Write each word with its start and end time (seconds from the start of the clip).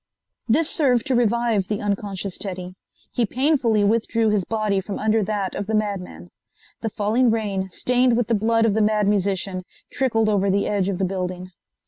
This 0.47 0.67
served 0.67 1.05
to 1.05 1.15
revive 1.15 1.67
the 1.67 1.79
unconscious 1.79 2.39
Teddy. 2.39 2.73
He 3.11 3.23
painfully 3.23 3.83
withdrew 3.83 4.29
his 4.31 4.43
body 4.43 4.79
from 4.79 4.97
under 4.97 5.21
that 5.23 5.53
of 5.53 5.67
the 5.67 5.75
madman. 5.75 6.29
The 6.81 6.89
falling 6.89 7.29
rain, 7.29 7.69
stained 7.69 8.17
with 8.17 8.27
the 8.27 8.33
blood 8.33 8.65
of 8.65 8.73
the 8.73 8.81
Mad 8.81 9.07
Musician, 9.07 9.63
trickled 9.91 10.27
over 10.27 10.49
the 10.49 10.65
edge 10.67 10.89
of 10.89 10.97
the 10.97 11.05
building. 11.05 11.51